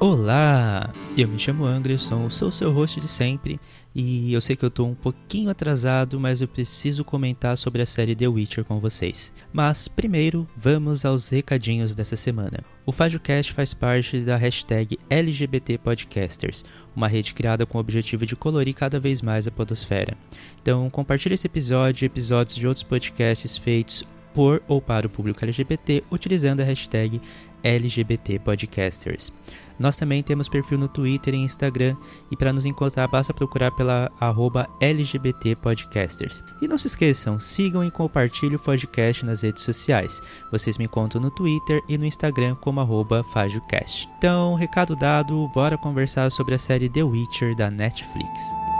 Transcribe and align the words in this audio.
Olá, 0.00 0.92
eu 1.16 1.26
me 1.26 1.40
chamo 1.40 1.64
Anderson, 1.64 2.30
sou 2.30 2.52
seu 2.52 2.70
host 2.70 3.00
de 3.00 3.08
sempre 3.08 3.58
e 3.92 4.32
eu 4.32 4.40
sei 4.40 4.54
que 4.54 4.64
eu 4.64 4.70
tô 4.70 4.84
um 4.84 4.94
pouquinho 4.94 5.50
atrasado, 5.50 6.20
mas 6.20 6.40
eu 6.40 6.46
preciso 6.46 7.04
comentar 7.04 7.58
sobre 7.58 7.82
a 7.82 7.86
série 7.86 8.14
The 8.14 8.28
Witcher 8.28 8.64
com 8.64 8.78
vocês. 8.78 9.32
Mas 9.52 9.88
primeiro, 9.88 10.46
vamos 10.56 11.04
aos 11.04 11.28
recadinhos 11.28 11.96
dessa 11.96 12.14
semana. 12.14 12.60
O 12.86 12.92
FajoCast 12.92 13.52
faz 13.52 13.74
parte 13.74 14.20
da 14.20 14.36
hashtag 14.36 14.96
LGBT 15.10 15.78
Podcasters, 15.78 16.64
uma 16.94 17.08
rede 17.08 17.34
criada 17.34 17.66
com 17.66 17.76
o 17.76 17.80
objetivo 17.80 18.24
de 18.24 18.36
colorir 18.36 18.74
cada 18.74 19.00
vez 19.00 19.20
mais 19.20 19.48
a 19.48 19.50
podosfera. 19.50 20.16
Então 20.62 20.88
compartilhe 20.90 21.34
esse 21.34 21.48
episódio 21.48 22.04
e 22.04 22.06
episódios 22.06 22.54
de 22.54 22.68
outros 22.68 22.84
podcasts 22.84 23.56
feitos 23.56 24.04
por 24.38 24.62
ou 24.68 24.80
para 24.80 25.04
o 25.04 25.10
público 25.10 25.44
LGBT 25.44 26.04
utilizando 26.12 26.60
a 26.60 26.64
hashtag 26.64 27.20
LGBT 27.60 28.38
Podcasters. 28.38 29.32
Nós 29.76 29.96
também 29.96 30.22
temos 30.22 30.48
perfil 30.48 30.78
no 30.78 30.86
Twitter 30.86 31.34
e 31.34 31.38
Instagram 31.38 31.96
e 32.30 32.36
para 32.36 32.52
nos 32.52 32.64
encontrar 32.64 33.08
basta 33.08 33.34
procurar 33.34 33.72
pela 33.72 34.08
arroba 34.20 34.68
LGBT 34.80 35.56
Podcasters. 35.56 36.44
E 36.62 36.68
não 36.68 36.78
se 36.78 36.86
esqueçam, 36.86 37.40
sigam 37.40 37.82
e 37.82 37.90
compartilhem 37.90 38.54
o 38.54 38.60
podcast 38.60 39.26
nas 39.26 39.42
redes 39.42 39.64
sociais. 39.64 40.20
Vocês 40.52 40.78
me 40.78 40.84
encontram 40.84 41.20
no 41.20 41.32
Twitter 41.32 41.82
e 41.88 41.98
no 41.98 42.06
Instagram 42.06 42.54
como 42.60 42.78
arroba 42.78 43.24
FajoCast. 43.24 44.08
Então, 44.18 44.54
recado 44.54 44.94
dado, 44.94 45.48
bora 45.48 45.76
conversar 45.76 46.30
sobre 46.30 46.54
a 46.54 46.58
série 46.60 46.88
The 46.88 47.02
Witcher 47.02 47.56
da 47.56 47.72
Netflix. 47.72 48.77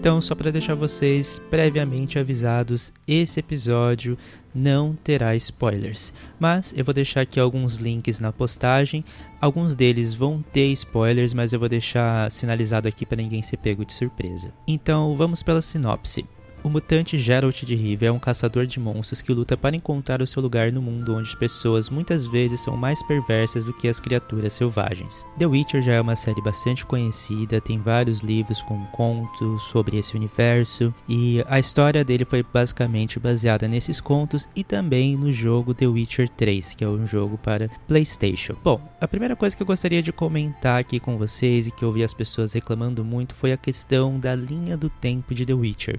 Então, 0.00 0.18
só 0.22 0.34
para 0.34 0.50
deixar 0.50 0.74
vocês 0.74 1.38
previamente 1.50 2.18
avisados, 2.18 2.90
esse 3.06 3.38
episódio 3.38 4.16
não 4.54 4.94
terá 4.94 5.36
spoilers, 5.36 6.14
mas 6.38 6.72
eu 6.74 6.82
vou 6.82 6.94
deixar 6.94 7.20
aqui 7.20 7.38
alguns 7.38 7.76
links 7.76 8.18
na 8.18 8.32
postagem. 8.32 9.04
Alguns 9.38 9.76
deles 9.76 10.14
vão 10.14 10.40
ter 10.40 10.72
spoilers, 10.72 11.34
mas 11.34 11.52
eu 11.52 11.60
vou 11.60 11.68
deixar 11.68 12.30
sinalizado 12.30 12.88
aqui 12.88 13.04
para 13.04 13.18
ninguém 13.18 13.42
ser 13.42 13.58
pego 13.58 13.84
de 13.84 13.92
surpresa. 13.92 14.50
Então, 14.66 15.14
vamos 15.18 15.42
pela 15.42 15.60
sinopse. 15.60 16.24
O 16.62 16.68
mutante 16.68 17.16
Geralt 17.16 17.64
de 17.64 17.74
Riva 17.74 18.04
é 18.04 18.12
um 18.12 18.18
caçador 18.18 18.66
de 18.66 18.78
monstros 18.78 19.22
que 19.22 19.32
luta 19.32 19.56
para 19.56 19.74
encontrar 19.74 20.20
o 20.20 20.26
seu 20.26 20.42
lugar 20.42 20.70
no 20.70 20.82
mundo 20.82 21.16
onde 21.16 21.30
as 21.30 21.34
pessoas 21.34 21.88
muitas 21.88 22.26
vezes 22.26 22.60
são 22.60 22.76
mais 22.76 23.02
perversas 23.02 23.64
do 23.64 23.72
que 23.72 23.88
as 23.88 23.98
criaturas 23.98 24.52
selvagens. 24.52 25.24
The 25.38 25.46
Witcher 25.46 25.80
já 25.80 25.94
é 25.94 26.00
uma 26.00 26.16
série 26.16 26.42
bastante 26.42 26.84
conhecida, 26.84 27.62
tem 27.62 27.78
vários 27.78 28.20
livros 28.20 28.60
com 28.60 28.84
contos 28.86 29.62
sobre 29.64 29.96
esse 29.96 30.14
universo, 30.14 30.94
e 31.08 31.42
a 31.48 31.58
história 31.58 32.04
dele 32.04 32.26
foi 32.26 32.42
basicamente 32.42 33.18
baseada 33.18 33.66
nesses 33.66 33.98
contos 33.98 34.46
e 34.54 34.62
também 34.62 35.16
no 35.16 35.32
jogo 35.32 35.72
The 35.72 35.86
Witcher 35.86 36.28
3, 36.28 36.74
que 36.74 36.84
é 36.84 36.88
um 36.88 37.06
jogo 37.06 37.38
para 37.38 37.70
PlayStation. 37.88 38.54
Bom, 38.62 38.78
a 39.00 39.08
primeira 39.08 39.34
coisa 39.34 39.56
que 39.56 39.62
eu 39.62 39.66
gostaria 39.66 40.02
de 40.02 40.12
comentar 40.12 40.78
aqui 40.78 41.00
com 41.00 41.16
vocês 41.16 41.66
e 41.66 41.70
que 41.70 41.86
eu 41.86 41.90
vi 41.90 42.04
as 42.04 42.12
pessoas 42.12 42.52
reclamando 42.52 43.02
muito 43.02 43.34
foi 43.34 43.50
a 43.50 43.56
questão 43.56 44.20
da 44.20 44.34
linha 44.34 44.76
do 44.76 44.90
tempo 44.90 45.34
de 45.34 45.46
The 45.46 45.54
Witcher. 45.54 45.98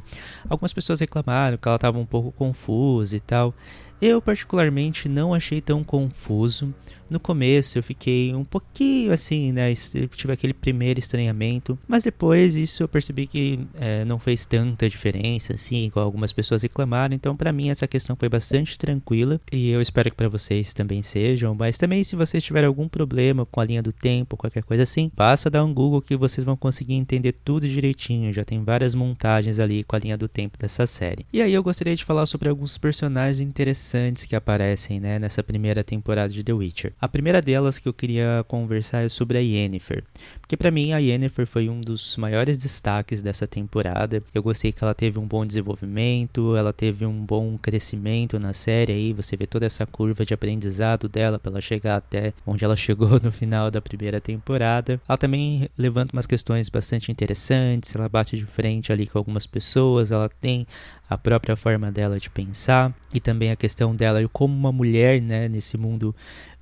Algumas 0.52 0.74
pessoas 0.74 1.00
reclamaram 1.00 1.58
que 1.58 1.66
ela 1.66 1.78
estava 1.78 1.98
um 1.98 2.06
pouco 2.06 2.30
confusa 2.34 3.16
e 3.16 3.22
tal. 3.22 3.54
Eu, 4.02 4.20
particularmente, 4.20 5.08
não 5.08 5.32
achei 5.32 5.62
tão 5.62 5.84
confuso. 5.84 6.74
No 7.12 7.20
começo 7.20 7.78
eu 7.78 7.84
fiquei 7.84 8.34
um 8.34 8.46
pouquinho 8.46 9.12
assim, 9.12 9.52
né? 9.52 9.76
Tive 9.76 10.32
aquele 10.32 10.54
primeiro 10.54 10.98
estranhamento, 10.98 11.78
mas 11.86 12.06
depois 12.06 12.56
isso 12.56 12.84
eu 12.84 12.88
percebi 12.88 13.28
que 13.28 13.68
é, 13.76 14.06
não 14.06 14.18
fez 14.18 14.46
tanta 14.46 14.90
diferença, 14.90 15.56
assim, 15.56 15.88
igual 15.88 16.06
algumas 16.06 16.32
pessoas 16.32 16.62
reclamaram. 16.62 17.14
Então, 17.14 17.36
para 17.36 17.52
mim, 17.52 17.70
essa 17.70 17.86
questão 17.86 18.16
foi 18.16 18.30
bastante 18.30 18.78
tranquila 18.78 19.42
e 19.52 19.70
eu 19.72 19.82
espero 19.82 20.10
que 20.10 20.16
para 20.16 20.30
vocês 20.30 20.74
também 20.74 21.04
sejam. 21.04 21.54
Mas 21.54 21.78
também, 21.78 22.02
se 22.02 22.16
vocês 22.16 22.42
tiverem 22.42 22.68
algum 22.68 22.88
problema 22.88 23.46
com 23.46 23.60
a 23.60 23.66
linha 23.66 23.84
do 23.84 23.92
tempo, 23.92 24.38
qualquer 24.38 24.64
coisa 24.64 24.84
assim, 24.84 25.12
basta 25.14 25.50
dar 25.50 25.66
um 25.66 25.74
Google 25.74 26.02
que 26.02 26.16
vocês 26.16 26.46
vão 26.46 26.56
conseguir 26.56 26.94
entender 26.94 27.34
tudo 27.34 27.68
direitinho. 27.68 28.32
Já 28.32 28.46
tem 28.46 28.64
várias 28.64 28.96
montagens 28.96 29.60
ali 29.60 29.84
com 29.84 29.98
a 29.98 30.00
linha 30.00 30.18
do 30.18 30.30
tempo 30.30 30.58
dessa 30.58 30.88
série. 30.88 31.26
E 31.34 31.42
aí 31.42 31.54
eu 31.54 31.62
gostaria 31.62 31.94
de 31.94 32.06
falar 32.06 32.26
sobre 32.26 32.48
alguns 32.48 32.78
personagens 32.78 33.42
interessantes 33.42 33.91
que 34.28 34.36
aparecem, 34.36 35.00
né, 35.00 35.20
nessa 35.20 35.44
primeira 35.44 35.84
temporada 35.84 36.34
de 36.34 36.44
The 36.44 36.54
Witcher. 36.54 36.94
A 37.00 37.08
primeira 37.08 37.42
delas 37.42 37.78
que 37.78 37.88
eu 37.88 37.94
queria 37.94 38.46
conversar 38.48 39.04
é 39.04 39.10
sobre 39.10 39.38
a 39.38 39.42
Yennefer, 39.42 40.04
porque 40.40 40.56
para 40.56 40.72
mim 40.72 40.94
a 40.94 40.98
Yennefer 40.98 41.46
foi 41.46 41.70
um 41.70 41.82
dos 41.82 42.16
maiores 42.18 42.58
destaques 42.58 43.22
dessa 43.22 43.46
temporada. 43.48 44.24
Eu 44.34 44.42
gostei 44.42 44.72
que 44.72 44.84
ela 44.84 44.94
teve 44.94 45.20
um 45.20 45.28
bom 45.28 45.46
desenvolvimento, 45.46 46.56
ela 46.56 46.72
teve 46.72 47.06
um 47.06 47.26
bom 47.26 47.58
crescimento 47.58 48.40
na 48.40 48.54
série 48.54 48.94
aí, 48.94 49.14
você 49.14 49.36
vê 49.36 49.46
toda 49.46 49.66
essa 49.66 49.86
curva 49.86 50.26
de 50.26 50.34
aprendizado 50.34 51.10
dela 51.10 51.38
para 51.38 51.52
ela 51.52 51.62
chegar 51.62 51.98
até 51.98 52.34
onde 52.46 52.64
ela 52.64 52.76
chegou 52.78 53.20
no 53.22 53.32
final 53.32 53.70
da 53.70 53.82
primeira 53.82 54.22
temporada. 54.22 55.00
Ela 55.08 55.18
também 55.18 55.70
levanta 55.78 56.16
umas 56.16 56.28
questões 56.28 56.70
bastante 56.70 57.12
interessantes, 57.12 57.96
ela 57.96 58.08
bate 58.08 58.38
de 58.38 58.46
frente 58.46 58.92
ali 58.92 59.06
com 59.06 59.18
algumas 59.18 59.46
pessoas, 59.46 60.12
ela 60.12 60.30
tem 60.30 60.66
a 61.12 61.18
própria 61.18 61.58
forma 61.58 61.92
dela 61.92 62.18
de 62.18 62.30
pensar 62.30 62.96
e 63.14 63.20
também 63.20 63.52
a 63.52 63.56
questão 63.58 63.94
dela 63.94 64.26
como 64.32 64.56
uma 64.56 64.72
mulher, 64.72 65.22
né, 65.22 65.50
nesse 65.50 65.78
mundo 65.78 66.16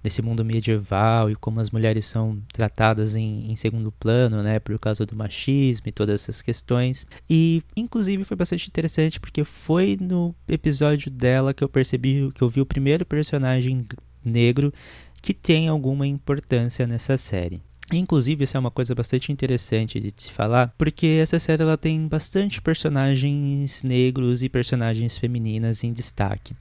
nesse 0.03 0.23
mundo 0.23 0.43
medieval 0.43 1.29
e 1.29 1.35
como 1.35 1.59
as 1.59 1.69
mulheres 1.69 2.07
são 2.07 2.41
tratadas 2.51 3.15
em, 3.15 3.51
em, 3.51 3.55
segundo 3.55 3.91
plano, 3.91 4.41
né, 4.41 4.57
por 4.57 4.79
causa 4.79 5.05
do 5.05 5.15
machismo 5.15 5.87
e 5.87 5.91
todas 5.91 6.21
essas 6.21 6.41
questões. 6.41 7.05
E 7.29 7.61
inclusive 7.75 8.23
foi 8.23 8.35
bastante 8.35 8.67
interessante 8.67 9.19
porque 9.19 9.43
foi 9.43 9.99
no 10.01 10.33
episódio 10.47 11.11
dela 11.11 11.53
que 11.53 11.63
eu 11.63 11.69
percebi 11.69 12.31
que 12.33 12.41
eu 12.41 12.49
vi 12.49 12.59
o 12.59 12.65
primeiro 12.65 13.05
personagem 13.05 13.85
negro 14.25 14.73
que 15.21 15.33
tem 15.33 15.67
alguma 15.67 16.07
importância 16.07 16.87
nessa 16.87 17.17
série. 17.17 17.61
Inclusive, 17.91 18.43
isso 18.43 18.55
é 18.55 18.59
uma 18.59 18.71
coisa 18.71 18.93
bastante 18.93 19.31
interessante 19.31 19.99
de 19.99 20.13
se 20.15 20.31
falar, 20.31 20.73
porque 20.77 21.19
essa 21.21 21.39
série 21.39 21.63
ela 21.63 21.77
tem 21.77 22.07
bastante 22.07 22.61
personagens 22.61 23.81
negros 23.83 24.43
e 24.43 24.49
personagens 24.49 25.17
femininas 25.17 25.83
em 25.83 25.91
destaque. 25.91 26.53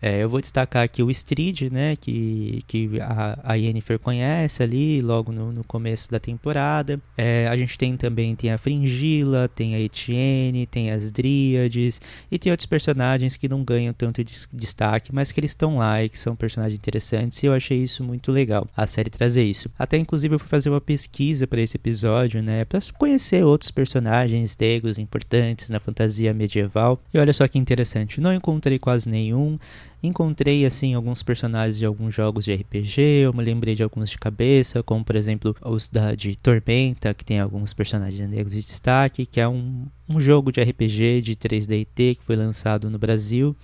É, 0.00 0.22
eu 0.22 0.28
vou 0.28 0.40
destacar 0.40 0.84
aqui 0.84 1.02
o 1.02 1.10
Strid, 1.10 1.70
né, 1.70 1.96
que, 1.96 2.62
que 2.66 2.90
a, 3.42 3.54
Yennefer 3.54 3.98
conhece 3.98 4.62
ali 4.62 5.00
logo 5.00 5.32
no, 5.32 5.52
no 5.52 5.64
começo 5.64 6.10
da 6.10 6.20
temporada. 6.20 7.00
É, 7.16 7.48
a 7.48 7.56
gente 7.56 7.78
tem 7.78 7.96
também 7.96 8.34
tem 8.34 8.52
a 8.52 8.58
Fringila, 8.58 9.48
tem 9.48 9.74
a 9.74 9.80
Etienne, 9.80 10.66
tem 10.66 10.90
as 10.90 11.10
Dríades 11.10 12.00
e 12.30 12.38
tem 12.38 12.52
outros 12.52 12.66
personagens 12.66 13.36
que 13.36 13.48
não 13.48 13.64
ganham 13.64 13.94
tanto 13.94 14.22
destaque, 14.52 15.14
mas 15.14 15.32
que 15.32 15.40
eles 15.40 15.52
estão 15.52 15.78
lá 15.78 16.02
e 16.02 16.08
que 16.08 16.18
são 16.18 16.36
personagens 16.36 16.78
interessantes 16.78 17.42
e 17.42 17.46
eu 17.46 17.54
achei 17.54 17.82
isso 17.82 18.04
muito 18.04 18.30
legal, 18.30 18.68
a 18.76 18.86
série 18.86 19.10
trazer 19.10 19.44
isso. 19.44 19.70
Até 19.78 19.96
inclusive 19.96 20.34
eu 20.34 20.38
fui 20.38 20.48
fazer 20.48 20.68
uma 20.68 20.80
pesquisa 20.80 21.46
para 21.46 21.60
esse 21.60 21.76
episódio, 21.76 22.42
né, 22.42 22.64
para 22.64 22.80
conhecer 22.98 23.44
outros 23.44 23.70
personagens 23.70 24.56
negros 24.58 24.98
importantes 24.98 25.70
na 25.70 25.80
fantasia 25.80 26.34
medieval. 26.34 27.00
E 27.12 27.18
olha 27.18 27.32
só 27.32 27.48
que 27.48 27.58
interessante, 27.58 28.20
não 28.20 28.32
encontrei 28.32 28.78
quase 28.78 29.08
nenhum 29.08 29.58
Encontrei 30.02 30.66
assim 30.66 30.94
alguns 30.94 31.22
personagens 31.22 31.78
de 31.78 31.86
alguns 31.86 32.14
jogos 32.14 32.44
de 32.44 32.54
RPG, 32.54 33.00
eu 33.24 33.32
me 33.32 33.42
lembrei 33.42 33.74
de 33.74 33.82
alguns 33.82 34.10
de 34.10 34.18
cabeça, 34.18 34.82
como 34.82 35.04
por 35.04 35.16
exemplo 35.16 35.56
os 35.64 35.88
da 35.88 36.14
de 36.14 36.36
Tormenta, 36.36 37.14
que 37.14 37.24
tem 37.24 37.40
alguns 37.40 37.72
personagens 37.72 38.28
negros 38.28 38.52
de 38.52 38.60
destaque, 38.60 39.26
que 39.26 39.40
é 39.40 39.48
um, 39.48 39.86
um 40.08 40.20
jogo 40.20 40.52
de 40.52 40.62
RPG 40.62 41.22
de 41.22 41.34
3D&T 41.34 42.16
que 42.16 42.24
foi 42.24 42.36
lançado 42.36 42.90
no 42.90 42.98
Brasil 42.98 43.56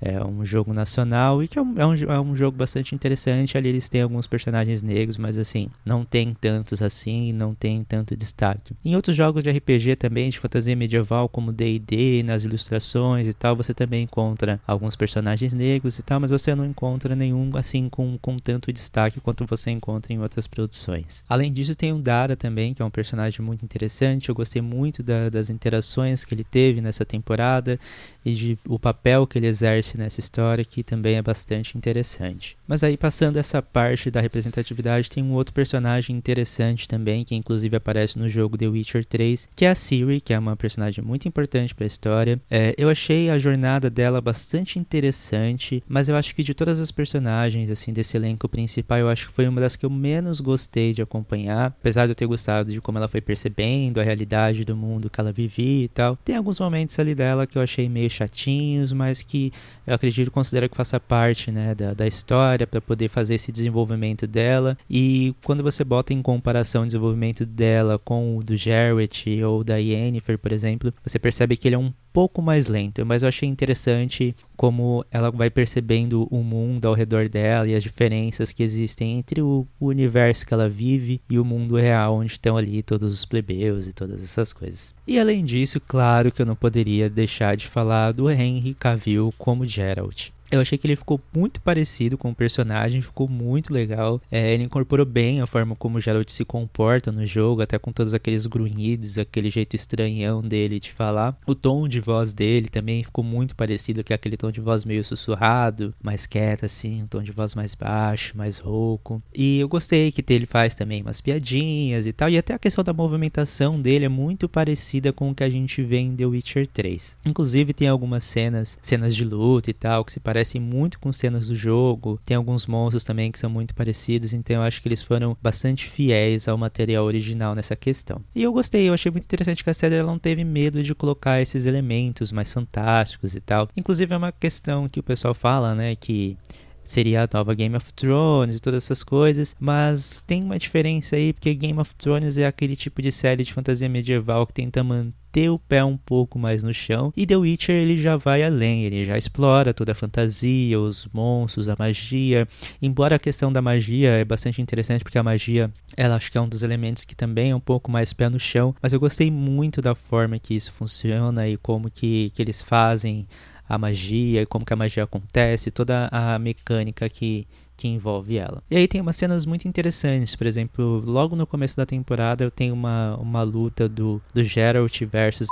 é 0.00 0.24
um 0.24 0.44
jogo 0.44 0.72
nacional 0.72 1.42
e 1.42 1.48
que 1.48 1.58
é 1.58 1.62
um, 1.62 1.78
é 1.78 1.86
um, 1.86 1.94
é 1.94 2.20
um, 2.20 2.34
jogo 2.34 2.56
bastante 2.56 2.94
interessante. 2.94 3.56
Ali 3.58 3.68
eles 3.68 3.88
têm 3.88 4.02
alguns 4.02 4.26
personagens 4.26 4.82
negros, 4.82 5.18
mas 5.18 5.36
assim, 5.36 5.68
não 5.84 6.04
tem 6.04 6.34
tantos 6.34 6.80
assim, 6.80 7.32
não 7.32 7.54
tem 7.54 7.84
tanto 7.84 8.16
destaque. 8.16 8.74
Em 8.84 8.96
outros 8.96 9.14
jogos 9.14 9.42
de 9.42 9.50
RPG 9.50 9.96
também, 9.96 10.30
de 10.30 10.38
fantasia 10.38 10.74
medieval, 10.74 11.28
como 11.28 11.52
D&D, 11.52 12.22
nas 12.22 12.44
ilustrações 12.44 13.26
e 13.26 13.34
tal, 13.34 13.54
você 13.54 13.74
também 13.74 14.04
encontra 14.04 14.60
alguns 14.66 14.96
personagens 14.96 15.52
negros 15.52 15.98
e 15.98 16.02
tal, 16.02 16.18
mas 16.18 16.30
você 16.30 16.54
não 16.54 16.64
encontra 16.64 17.14
nenhum 17.14 17.50
assim 17.54 17.88
com, 17.88 18.16
com 18.18 18.36
tanto 18.36 18.72
destaque 18.72 19.20
quanto 19.20 19.44
você 19.46 19.70
encontra 19.70 20.12
em 20.12 20.18
outras 20.18 20.46
produções. 20.46 21.24
Além 21.28 21.52
disso, 21.52 21.74
tem 21.74 21.92
o 21.92 21.98
Dara 21.98 22.36
também, 22.36 22.72
que 22.72 22.80
é 22.80 22.84
um 22.84 22.90
personagem 22.90 23.44
muito 23.44 23.64
interessante. 23.64 24.28
Eu 24.28 24.34
gostei 24.34 24.62
muito 24.62 25.02
da, 25.02 25.28
das 25.28 25.50
interações 25.50 26.24
que 26.24 26.34
ele 26.34 26.44
teve 26.44 26.80
nessa 26.80 27.04
temporada 27.04 27.78
e 28.24 28.34
de 28.34 28.58
o 28.66 28.78
papel 28.78 29.26
que 29.26 29.38
ele 29.38 29.46
exerce 29.46 29.89
nessa 29.96 30.20
história 30.20 30.64
que 30.64 30.82
também 30.82 31.16
é 31.16 31.22
bastante 31.22 31.76
interessante. 31.76 32.56
Mas 32.66 32.82
aí 32.82 32.96
passando 32.96 33.36
essa 33.36 33.60
parte 33.62 34.10
da 34.10 34.20
representatividade, 34.20 35.10
tem 35.10 35.22
um 35.22 35.32
outro 35.32 35.52
personagem 35.52 36.16
interessante 36.16 36.88
também, 36.88 37.24
que 37.24 37.34
inclusive 37.34 37.76
aparece 37.76 38.18
no 38.18 38.28
jogo 38.28 38.56
The 38.56 38.68
Witcher 38.68 39.04
3, 39.04 39.48
que 39.54 39.64
é 39.64 39.70
a 39.70 39.74
Ciri, 39.74 40.20
que 40.20 40.32
é 40.32 40.38
uma 40.38 40.56
personagem 40.56 41.04
muito 41.04 41.26
importante 41.26 41.74
para 41.74 41.84
a 41.84 41.86
história. 41.86 42.40
É, 42.50 42.74
eu 42.76 42.88
achei 42.88 43.30
a 43.30 43.38
jornada 43.38 43.90
dela 43.90 44.20
bastante 44.20 44.78
interessante, 44.78 45.82
mas 45.88 46.08
eu 46.08 46.16
acho 46.16 46.34
que 46.34 46.42
de 46.42 46.54
todas 46.54 46.80
as 46.80 46.90
personagens 46.90 47.70
assim 47.70 47.92
desse 47.92 48.16
elenco 48.16 48.48
principal, 48.48 48.98
eu 48.98 49.08
acho 49.08 49.28
que 49.28 49.32
foi 49.32 49.48
uma 49.48 49.60
das 49.60 49.76
que 49.76 49.86
eu 49.86 49.90
menos 49.90 50.40
gostei 50.40 50.92
de 50.92 51.02
acompanhar, 51.02 51.66
apesar 51.66 52.06
de 52.06 52.12
eu 52.12 52.14
ter 52.14 52.26
gostado 52.26 52.72
de 52.72 52.80
como 52.80 52.98
ela 52.98 53.08
foi 53.08 53.20
percebendo 53.20 54.00
a 54.00 54.02
realidade 54.02 54.64
do 54.64 54.76
mundo 54.76 55.10
que 55.10 55.20
ela 55.20 55.32
vivia 55.32 55.84
e 55.84 55.88
tal. 55.88 56.16
Tem 56.16 56.36
alguns 56.36 56.58
momentos 56.60 56.98
ali 56.98 57.14
dela 57.14 57.46
que 57.46 57.56
eu 57.56 57.62
achei 57.62 57.88
meio 57.88 58.10
chatinhos, 58.10 58.92
mas 58.92 59.22
que 59.22 59.52
eu 59.90 59.96
acredito 59.96 60.30
considero 60.30 60.68
que 60.68 60.76
faça 60.76 61.00
parte, 61.00 61.50
né, 61.50 61.74
da, 61.74 61.92
da 61.92 62.06
história 62.06 62.64
para 62.64 62.80
poder 62.80 63.08
fazer 63.08 63.34
esse 63.34 63.50
desenvolvimento 63.50 64.24
dela. 64.24 64.78
E 64.88 65.34
quando 65.44 65.64
você 65.64 65.82
bota 65.82 66.14
em 66.14 66.22
comparação 66.22 66.84
o 66.84 66.86
desenvolvimento 66.86 67.44
dela 67.44 67.98
com 67.98 68.36
o 68.36 68.40
do 68.40 68.56
Jarrett 68.56 69.42
ou 69.42 69.64
da 69.64 69.78
Yennefer, 69.78 70.38
por 70.38 70.52
exemplo, 70.52 70.94
você 71.04 71.18
percebe 71.18 71.56
que 71.56 71.66
ele 71.66 71.74
é 71.74 71.78
um 71.78 71.92
pouco 72.12 72.40
mais 72.40 72.68
lento, 72.68 73.04
mas 73.04 73.22
eu 73.22 73.28
achei 73.28 73.48
interessante 73.48 74.34
como 74.60 75.06
ela 75.10 75.30
vai 75.30 75.48
percebendo 75.48 76.28
o 76.30 76.42
mundo 76.42 76.86
ao 76.86 76.92
redor 76.92 77.30
dela 77.30 77.66
e 77.66 77.74
as 77.74 77.82
diferenças 77.82 78.52
que 78.52 78.62
existem 78.62 79.16
entre 79.16 79.40
o, 79.40 79.66
o 79.80 79.86
universo 79.86 80.46
que 80.46 80.52
ela 80.52 80.68
vive 80.68 81.18
e 81.30 81.38
o 81.38 81.44
mundo 81.46 81.76
real, 81.76 82.16
onde 82.16 82.32
estão 82.32 82.58
ali 82.58 82.82
todos 82.82 83.14
os 83.14 83.24
plebeus 83.24 83.86
e 83.86 83.94
todas 83.94 84.22
essas 84.22 84.52
coisas. 84.52 84.94
E 85.06 85.18
além 85.18 85.46
disso, 85.46 85.80
claro 85.80 86.30
que 86.30 86.42
eu 86.42 86.46
não 86.46 86.54
poderia 86.54 87.08
deixar 87.08 87.56
de 87.56 87.66
falar 87.66 88.12
do 88.12 88.30
Henry 88.30 88.74
Cavill 88.74 89.32
como 89.38 89.66
Geralt. 89.66 90.28
Eu 90.50 90.60
achei 90.60 90.76
que 90.76 90.84
ele 90.84 90.96
ficou 90.96 91.20
muito 91.32 91.60
parecido 91.60 92.18
com 92.18 92.30
o 92.30 92.34
personagem, 92.34 93.00
ficou 93.00 93.28
muito 93.28 93.72
legal. 93.72 94.20
É, 94.30 94.52
ele 94.52 94.64
incorporou 94.64 95.06
bem 95.06 95.40
a 95.40 95.46
forma 95.46 95.76
como 95.76 95.98
o 95.98 96.00
Geralt 96.00 96.28
se 96.28 96.44
comporta 96.44 97.12
no 97.12 97.24
jogo, 97.24 97.62
até 97.62 97.78
com 97.78 97.92
todos 97.92 98.12
aqueles 98.14 98.46
grunhidos, 98.46 99.16
aquele 99.16 99.48
jeito 99.48 99.76
estranhão 99.76 100.42
dele 100.42 100.80
de 100.80 100.90
falar. 100.90 101.38
O 101.46 101.54
tom 101.54 101.86
de 101.86 102.00
voz 102.00 102.32
dele 102.32 102.68
também 102.68 103.04
ficou 103.04 103.22
muito 103.22 103.54
parecido, 103.54 104.02
que 104.02 104.12
é 104.12 104.16
aquele 104.16 104.36
tom 104.36 104.50
de 104.50 104.60
voz 104.60 104.84
meio 104.84 105.04
sussurrado, 105.04 105.94
mais 106.02 106.26
quieto 106.26 106.66
assim, 106.66 107.04
um 107.04 107.06
tom 107.06 107.22
de 107.22 107.30
voz 107.30 107.54
mais 107.54 107.76
baixo, 107.76 108.36
mais 108.36 108.58
rouco. 108.58 109.22
E 109.32 109.60
eu 109.60 109.68
gostei 109.68 110.10
que 110.10 110.24
ele 110.32 110.46
faz 110.46 110.74
também 110.74 111.00
umas 111.00 111.20
piadinhas 111.20 112.08
e 112.08 112.12
tal, 112.12 112.28
e 112.28 112.36
até 112.36 112.54
a 112.54 112.58
questão 112.58 112.82
da 112.82 112.92
movimentação 112.92 113.80
dele 113.80 114.06
é 114.06 114.08
muito 114.08 114.48
parecida 114.48 115.12
com 115.12 115.30
o 115.30 115.34
que 115.34 115.44
a 115.44 115.50
gente 115.50 115.80
vê 115.80 115.98
em 115.98 116.16
The 116.16 116.26
Witcher 116.26 116.66
3. 116.66 117.18
Inclusive 117.24 117.72
tem 117.72 117.86
algumas 117.86 118.24
cenas, 118.24 118.76
cenas 118.82 119.14
de 119.14 119.24
luta 119.24 119.70
e 119.70 119.74
tal, 119.74 120.04
que 120.04 120.12
se 120.12 120.18
parecem 120.18 120.39
parecem 120.40 120.60
muito 120.60 120.98
com 120.98 121.12
cenas 121.12 121.48
do 121.48 121.54
jogo. 121.54 122.18
Tem 122.24 122.34
alguns 122.34 122.66
monstros 122.66 123.04
também 123.04 123.30
que 123.30 123.38
são 123.38 123.50
muito 123.50 123.74
parecidos, 123.74 124.32
então 124.32 124.56
eu 124.56 124.62
acho 124.62 124.80
que 124.80 124.88
eles 124.88 125.02
foram 125.02 125.36
bastante 125.42 125.84
fiéis 125.84 126.48
ao 126.48 126.56
material 126.56 127.04
original 127.04 127.54
nessa 127.54 127.76
questão. 127.76 128.22
E 128.34 128.42
eu 128.42 128.52
gostei, 128.52 128.88
eu 128.88 128.94
achei 128.94 129.12
muito 129.12 129.24
interessante 129.24 129.62
que 129.62 129.68
a 129.68 129.74
série 129.74 130.02
não 130.02 130.18
teve 130.18 130.42
medo 130.42 130.82
de 130.82 130.94
colocar 130.94 131.42
esses 131.42 131.66
elementos 131.66 132.32
mais 132.32 132.50
fantásticos 132.50 133.34
e 133.34 133.40
tal. 133.40 133.68
Inclusive 133.76 134.14
é 134.14 134.16
uma 134.16 134.32
questão 134.32 134.88
que 134.88 135.00
o 135.00 135.02
pessoal 135.02 135.34
fala, 135.34 135.74
né, 135.74 135.94
que 135.94 136.38
seria 136.82 137.24
a 137.24 137.28
nova 137.30 137.52
Game 137.54 137.76
of 137.76 137.92
Thrones 137.92 138.56
e 138.56 138.60
todas 138.60 138.84
essas 138.84 139.02
coisas, 139.02 139.54
mas 139.60 140.24
tem 140.26 140.42
uma 140.42 140.58
diferença 140.58 141.16
aí, 141.16 141.34
porque 141.34 141.52
Game 141.54 141.78
of 141.78 141.94
Thrones 141.96 142.38
é 142.38 142.46
aquele 142.46 142.74
tipo 142.74 143.02
de 143.02 143.12
série 143.12 143.44
de 143.44 143.52
fantasia 143.52 143.90
medieval 143.90 144.46
que 144.46 144.54
tenta 144.54 144.82
manter 144.82 145.19
o 145.48 145.58
pé 145.58 145.84
um 145.84 145.96
pouco 145.96 146.38
mais 146.38 146.62
no 146.62 146.74
chão, 146.74 147.12
e 147.16 147.26
The 147.26 147.36
Witcher 147.36 147.76
ele 147.76 147.96
já 147.96 148.16
vai 148.16 148.42
além, 148.42 148.84
ele 148.84 149.04
já 149.04 149.16
explora 149.16 149.72
toda 149.72 149.92
a 149.92 149.94
fantasia, 149.94 150.78
os 150.80 151.06
monstros, 151.12 151.68
a 151.68 151.76
magia. 151.78 152.48
Embora 152.82 153.16
a 153.16 153.18
questão 153.18 153.52
da 153.52 153.62
magia 153.62 154.10
é 154.10 154.24
bastante 154.24 154.60
interessante, 154.60 155.02
porque 155.02 155.18
a 155.18 155.22
magia, 155.22 155.70
ela 155.96 156.16
acho 156.16 156.30
que 156.30 156.38
é 156.38 156.40
um 156.40 156.48
dos 156.48 156.62
elementos 156.62 157.04
que 157.04 157.14
também 157.14 157.50
é 157.52 157.54
um 157.54 157.60
pouco 157.60 157.90
mais 157.90 158.12
pé 158.12 158.28
no 158.28 158.40
chão, 158.40 158.74
mas 158.82 158.92
eu 158.92 159.00
gostei 159.00 159.30
muito 159.30 159.80
da 159.80 159.94
forma 159.94 160.38
que 160.38 160.54
isso 160.54 160.72
funciona 160.72 161.48
e 161.48 161.56
como 161.56 161.90
que, 161.90 162.30
que 162.34 162.42
eles 162.42 162.60
fazem 162.62 163.26
a 163.68 163.78
magia 163.78 164.42
e 164.42 164.46
como 164.46 164.64
que 164.64 164.72
a 164.72 164.76
magia 164.76 165.04
acontece, 165.04 165.70
toda 165.70 166.08
a 166.10 166.36
mecânica 166.40 167.08
que, 167.08 167.46
que 167.80 167.88
envolve 167.88 168.36
ela. 168.36 168.62
E 168.70 168.76
aí 168.76 168.86
tem 168.86 169.00
umas 169.00 169.16
cenas 169.16 169.46
muito 169.46 169.66
interessantes, 169.66 170.36
por 170.36 170.46
exemplo, 170.46 171.02
logo 171.06 171.34
no 171.34 171.46
começo 171.46 171.76
da 171.76 171.86
temporada 171.86 172.44
eu 172.44 172.50
tenho 172.50 172.74
uma, 172.74 173.16
uma 173.16 173.42
luta 173.42 173.88
do, 173.88 174.20
do 174.34 174.44
Geralt 174.44 175.00
versus 175.04 175.48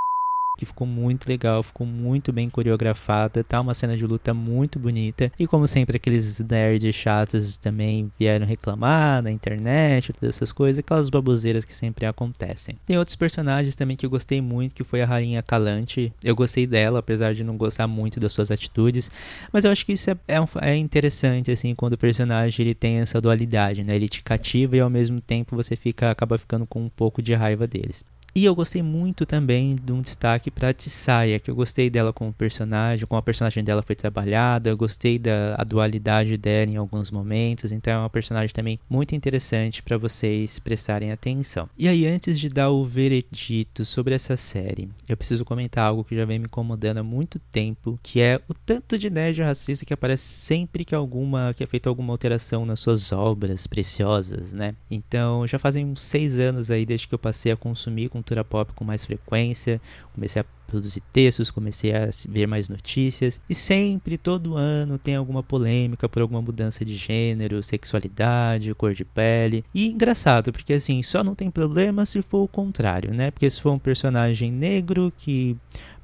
que 0.59 0.67
ficou 0.67 0.87
muito 0.87 1.29
legal, 1.29 1.63
ficou 1.63 1.87
muito 1.87 2.33
bem 2.33 2.51
coreografada, 2.51 3.45
tá 3.45 3.61
uma 3.61 3.75
cena 3.75 3.97
de 3.97 4.05
luta 4.05 4.35
muito 4.35 4.77
bonita. 4.79 5.31
E 5.39 5.47
como 5.47 5.69
sempre, 5.69 5.97
aqueles 5.97 6.41
nerds 6.41 6.95
chatos 6.95 7.57
também 7.57 8.11
vieram 8.19 8.45
reclamar 8.45 9.23
na 9.23 9.31
internet, 9.31 10.13
todas 10.13 10.35
essas 10.37 10.51
coisas, 10.53 10.81
aquelas 10.81 11.09
baboseiras 11.09 11.65
que 11.65 11.75
sempre 11.75 12.05
acontecem. 12.07 12.77
Tem 12.85 12.99
outros 12.99 13.15
personagens 13.15 13.77
também 13.77 13.97
que 13.97 14.05
eu 14.05 14.11
gostei 14.11 14.41
muito, 14.41 14.75
que 14.75 14.83
foi 14.83 15.01
a 15.01 15.07
Rainha 15.07 15.43
Calante. 15.43 16.13
Eu 16.25 16.35
gostei 16.35 16.67
dela, 16.67 16.99
apesar 16.99 17.35
de 17.35 17.45
não 17.45 17.57
gostar 17.57 17.87
muito 17.87 18.19
das 18.19 18.33
suas 18.33 18.51
atitudes, 18.51 19.11
mas 19.53 19.65
eu 19.65 19.71
acho 19.71 19.87
que 19.87 19.93
isso 19.93 20.11
é, 20.11 20.17
é, 20.27 20.41
um, 20.41 20.47
é 20.61 20.77
interessante, 20.77 21.53
assim, 21.53 21.73
quando 21.75 21.93
o 21.93 21.99
personagem 21.99 22.67
ele 22.67 22.75
tem 22.75 22.99
essa 22.99 23.21
dualidade, 23.21 23.85
né? 23.85 23.95
Ele 23.95 24.09
te 24.09 24.23
cativa 24.23 24.77
e 24.77 24.81
ao 24.81 24.91
mesmo 24.91 25.21
tempo 25.21 25.55
você 25.55 25.77
fica 25.77 26.11
acaba 26.11 26.37
ficando 26.37 26.67
com 26.67 26.83
um 26.83 26.89
pouco 26.89 27.23
de 27.23 27.33
raiva 27.33 27.67
deles. 27.67 28.05
E 28.35 28.45
eu 28.45 28.55
gostei 28.55 28.83
muito 28.83 29.27
também 29.27 29.75
de 29.77 29.93
um 29.93 30.01
destaque 30.01 30.51
para 30.51 30.73
Tsaya, 30.73 31.41
que 31.41 31.51
eu 31.51 31.55
gostei 31.57 31.91
dela 31.91 32.13
como 32.13 32.33
personagem, 32.33 33.07
como 33.07 33.19
a 33.19 33.23
personagem 33.23 33.65
dela 33.65 33.83
foi 33.83 33.97
trabalhada, 33.97 34.69
eu 34.69 34.77
gostei 34.77 35.19
da 35.19 35.57
dualidade 35.65 36.37
dela 36.37 36.71
em 36.71 36.77
alguns 36.77 37.11
momentos, 37.11 37.73
então 37.73 37.93
é 37.93 37.99
uma 37.99 38.11
personagem 38.11 38.55
também 38.55 38.79
muito 38.89 39.15
interessante 39.15 39.83
para 39.83 39.97
vocês 39.97 40.59
prestarem 40.59 41.11
atenção. 41.11 41.69
E 41.77 41.89
aí, 41.89 42.07
antes 42.07 42.39
de 42.39 42.49
dar 42.49 42.71
o 42.71 42.85
veredito 42.85 43.85
sobre 43.85 44.15
essa 44.15 44.37
série, 44.37 44.89
eu 45.09 45.17
preciso 45.17 45.45
comentar 45.45 45.87
algo 45.87 46.05
que 46.05 46.15
já 46.15 46.25
vem 46.25 46.39
me 46.39 46.45
incomodando 46.45 46.99
há 46.99 47.03
muito 47.03 47.39
tempo, 47.39 47.99
que 48.03 48.21
é 48.21 48.41
o 48.49 48.55
tanto 48.55 48.97
de 48.99 49.11
nerd 49.11 49.43
racista 49.43 49.85
que 49.85 49.95
aparece 49.95 50.25
sempre 50.25 50.85
que 50.85 50.95
alguma 50.95 51.53
que 51.55 51.65
é 51.65 51.67
feita 51.67 51.89
alguma 51.89 52.13
alteração 52.13 52.65
nas 52.65 52.79
suas 52.81 53.11
obras 53.11 53.67
preciosas, 53.67 54.53
né? 54.53 54.75
Então, 54.91 55.47
já 55.47 55.59
fazem 55.59 55.85
uns 55.85 56.03
seis 56.03 56.39
anos 56.39 56.71
aí 56.71 56.87
desde 56.87 57.09
que 57.09 57.15
eu 57.15 57.19
passei 57.19 57.51
a 57.51 57.57
consumir 57.57 58.09
cultura 58.19 58.45
pop 58.45 58.73
com 58.75 58.85
mais 58.85 59.05
frequência, 59.05 59.81
comecei 60.15 60.43
a 60.43 60.45
produzir 60.69 61.03
textos, 61.13 61.51
comecei 61.51 61.95
a 61.95 62.11
ver 62.29 62.47
mais 62.47 62.69
notícias 62.69 63.41
e 63.49 63.55
sempre, 63.55 64.19
todo 64.19 64.57
ano, 64.57 64.99
tem 64.99 65.17
alguma 65.17 65.43
polêmica 65.43 66.09
por 66.09 66.23
alguma 66.23 66.43
mudança 66.43 66.85
de 66.85 66.95
gênero, 66.95 67.63
sexualidade, 67.63 68.75
cor 68.75 68.95
de 68.95 69.05
pele. 69.05 69.65
E 69.75 69.89
engraçado, 69.89 70.53
porque 70.53 70.75
assim, 70.75 71.03
só 71.03 71.25
não 71.25 71.35
tem 71.35 71.51
problema 71.51 72.07
se 72.07 72.23
for 72.23 72.43
o 72.45 72.49
contrário, 72.49 73.13
né? 73.15 73.31
Porque 73.31 73.49
se 73.51 73.61
for 73.61 73.73
um 73.73 73.79
personagem 73.79 74.53
negro 74.53 75.13
que 75.17 75.57